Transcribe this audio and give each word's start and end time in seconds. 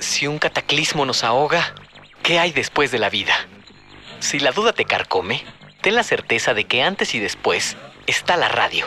Si 0.00 0.26
un 0.26 0.38
cataclismo 0.38 1.04
nos 1.04 1.24
ahoga, 1.24 1.74
¿qué 2.22 2.38
hay 2.38 2.52
después 2.52 2.90
de 2.90 2.98
la 2.98 3.10
vida? 3.10 3.34
Si 4.18 4.38
la 4.38 4.50
duda 4.50 4.72
te 4.72 4.86
carcome, 4.86 5.44
ten 5.82 5.94
la 5.94 6.02
certeza 6.02 6.54
de 6.54 6.64
que 6.64 6.82
antes 6.82 7.14
y 7.14 7.18
después 7.18 7.76
está 8.06 8.36
la 8.36 8.48
radio. 8.48 8.86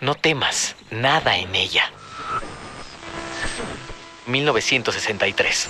No 0.00 0.16
temas 0.16 0.74
nada 0.90 1.38
en 1.38 1.54
ella. 1.54 1.90
1963. 4.26 5.68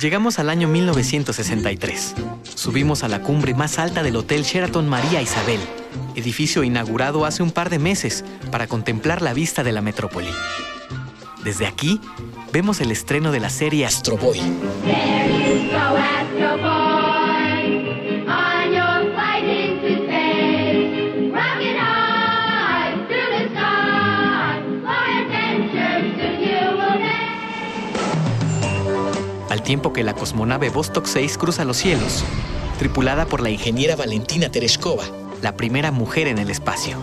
Llegamos 0.00 0.38
al 0.38 0.48
año 0.48 0.68
1963. 0.68 2.14
Subimos 2.64 3.04
a 3.04 3.08
la 3.08 3.20
cumbre 3.20 3.52
más 3.52 3.78
alta 3.78 4.02
del 4.02 4.16
Hotel 4.16 4.42
Sheraton 4.42 4.88
María 4.88 5.20
Isabel, 5.20 5.60
edificio 6.14 6.64
inaugurado 6.64 7.26
hace 7.26 7.42
un 7.42 7.50
par 7.50 7.68
de 7.68 7.78
meses 7.78 8.24
para 8.50 8.66
contemplar 8.68 9.20
la 9.20 9.34
vista 9.34 9.62
de 9.62 9.70
la 9.70 9.82
metrópoli. 9.82 10.30
Desde 11.44 11.66
aquí, 11.66 12.00
vemos 12.54 12.80
el 12.80 12.90
estreno 12.90 13.32
de 13.32 13.40
la 13.40 13.50
serie 13.50 13.84
Astro 13.84 14.16
Boy. 14.16 14.40
Al 29.54 29.62
tiempo 29.62 29.92
que 29.92 30.02
la 30.02 30.14
cosmonave 30.14 30.68
Vostok 30.68 31.06
6 31.06 31.38
cruza 31.38 31.64
los 31.64 31.76
cielos, 31.76 32.24
tripulada 32.76 33.24
por 33.24 33.40
la 33.40 33.50
ingeniera 33.50 33.94
Valentina 33.94 34.48
Tereshkova, 34.48 35.04
la 35.42 35.56
primera 35.56 35.92
mujer 35.92 36.26
en 36.26 36.38
el 36.38 36.50
espacio. 36.50 36.96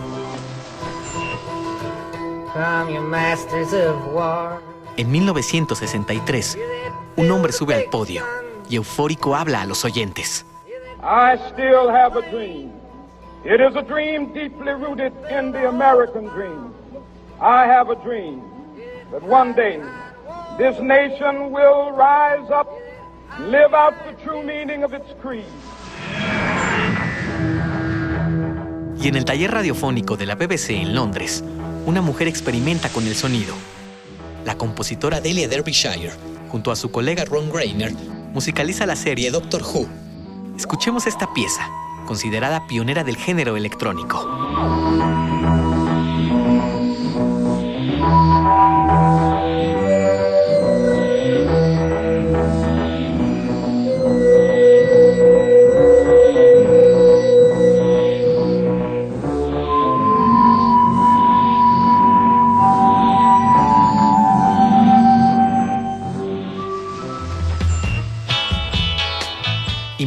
En 4.98 5.10
1963, 5.10 6.58
un 7.16 7.30
hombre 7.30 7.52
sube 7.52 7.74
al 7.74 7.84
podio 7.84 8.22
y 8.68 8.76
eufórico 8.76 9.34
habla 9.34 9.62
a 9.62 9.66
los 9.66 9.86
oyentes. 9.86 10.44
I 11.02 11.38
still 11.52 11.88
have 11.88 12.18
a 12.18 12.30
dream. 12.30 12.70
It 13.46 13.62
is 13.62 13.74
a 13.76 13.82
dream 13.82 14.30
deeply 14.34 14.72
rooted 14.74 15.14
in 15.30 15.52
the 15.52 15.66
American 15.66 16.26
dream. 16.26 16.74
I 17.40 17.66
have 17.66 17.90
a 17.90 17.96
dream 18.04 18.42
that 19.10 19.22
one 19.22 19.54
day 19.54 19.80
this 20.58 20.78
nation 20.80 21.50
will 21.52 21.92
rise 21.92 22.50
up, 22.50 22.68
live 23.40 23.74
out 23.74 23.94
the 24.04 24.12
true 24.22 24.42
meaning 24.42 24.84
of 24.84 24.92
its 24.92 25.06
creed. 25.20 25.44
Y 29.00 29.08
en 29.08 29.16
el 29.16 29.24
taller 29.24 29.50
radiofónico 29.50 30.16
de 30.16 30.26
la 30.26 30.36
BBC 30.36 30.70
en 30.70 30.94
Londres, 30.94 31.42
una 31.86 32.00
mujer 32.00 32.28
experimenta 32.28 32.88
con 32.88 33.06
el 33.06 33.16
sonido. 33.16 33.54
La 34.44 34.56
compositora 34.56 35.20
Delia 35.20 35.48
Derbyshire, 35.48 36.12
junto 36.50 36.70
a 36.70 36.76
su 36.76 36.90
colega 36.92 37.24
Ron 37.24 37.50
Greiner, 37.50 37.92
musicaliza 38.32 38.86
la 38.86 38.94
serie 38.94 39.30
Doctor 39.30 39.62
Who. 39.62 39.88
Escuchemos 40.56 41.06
esta 41.06 41.32
pieza, 41.34 41.68
considerada 42.06 42.66
pionera 42.68 43.02
del 43.02 43.16
género 43.16 43.56
electrónico. 43.56 44.20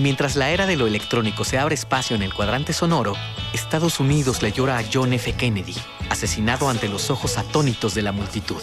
Mientras 0.05 0.35
la 0.35 0.51
era 0.51 0.67
de 0.67 0.75
lo 0.75 0.85
electrónico 0.85 1.43
se 1.43 1.57
abre 1.57 1.73
espacio 1.73 2.15
en 2.15 2.21
el 2.21 2.31
cuadrante 2.31 2.73
sonoro, 2.73 3.15
Estados 3.53 3.99
Unidos 3.99 4.43
le 4.43 4.51
llora 4.51 4.77
a 4.77 4.83
John 4.93 5.13
F. 5.13 5.33
Kennedy, 5.33 5.73
asesinado 6.11 6.69
ante 6.69 6.87
los 6.87 7.09
ojos 7.09 7.39
atónitos 7.39 7.95
de 7.95 8.03
la 8.03 8.11
multitud. 8.11 8.61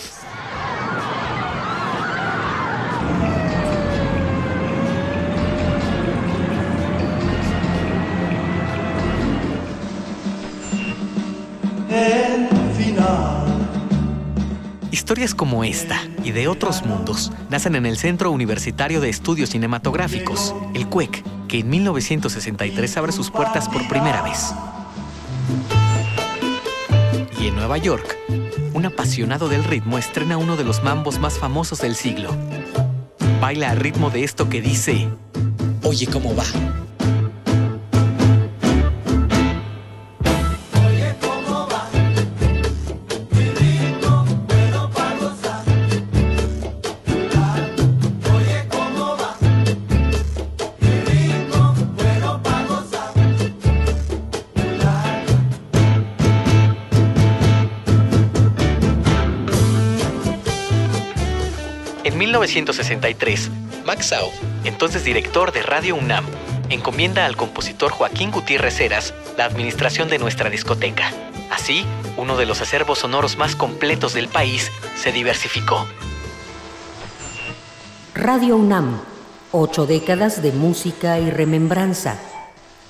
Historias 14.92 15.34
como 15.34 15.64
esta 15.64 15.98
y 16.22 16.32
de 16.32 16.48
otros 16.48 16.84
mundos 16.84 17.32
nacen 17.48 17.76
en 17.76 17.86
el 17.86 17.96
Centro 17.96 18.30
Universitario 18.30 19.00
de 19.00 19.08
Estudios 19.08 19.48
Cinematográficos, 19.48 20.54
el 20.74 20.86
CUEC, 20.86 21.24
que 21.48 21.60
en 21.60 21.70
1963 21.70 22.96
abre 22.98 23.12
sus 23.12 23.30
puertas 23.30 23.70
por 23.70 23.88
primera 23.88 24.20
vez. 24.20 24.52
Y 27.40 27.46
en 27.46 27.56
Nueva 27.56 27.78
York, 27.78 28.18
un 28.74 28.84
apasionado 28.84 29.48
del 29.48 29.64
ritmo 29.64 29.96
estrena 29.96 30.36
uno 30.36 30.58
de 30.58 30.64
los 30.64 30.84
mambos 30.84 31.18
más 31.18 31.38
famosos 31.38 31.80
del 31.80 31.96
siglo. 31.96 32.30
Baila 33.40 33.70
al 33.70 33.78
ritmo 33.78 34.10
de 34.10 34.24
esto 34.24 34.50
que 34.50 34.60
dice, 34.60 35.08
Oye 35.84 36.06
cómo 36.06 36.36
va. 36.36 36.44
En 62.12 62.18
1963, 62.18 63.50
Max 63.86 64.08
Sau, 64.08 64.30
entonces 64.64 65.02
director 65.02 65.50
de 65.50 65.62
Radio 65.62 65.96
UNAM, 65.96 66.26
encomienda 66.68 67.24
al 67.24 67.36
compositor 67.36 67.90
Joaquín 67.90 68.30
Gutiérrez 68.30 68.78
Heras 68.80 69.14
la 69.38 69.46
administración 69.46 70.10
de 70.10 70.18
nuestra 70.18 70.50
discoteca. 70.50 71.10
Así, 71.50 71.86
uno 72.18 72.36
de 72.36 72.44
los 72.44 72.60
acervos 72.60 72.98
sonoros 72.98 73.38
más 73.38 73.56
completos 73.56 74.12
del 74.12 74.28
país 74.28 74.70
se 74.94 75.10
diversificó. 75.10 75.86
Radio 78.14 78.56
UNAM, 78.56 79.00
ocho 79.50 79.86
décadas 79.86 80.42
de 80.42 80.52
música 80.52 81.18
y 81.18 81.30
remembranza, 81.30 82.18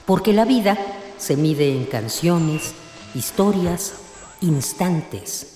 porque 0.04 0.32
la 0.32 0.44
vida 0.44 0.76
se 1.16 1.36
mide 1.36 1.70
en 1.70 1.84
canciones, 1.84 2.74
historias, 3.14 3.94
instantes. 4.40 5.51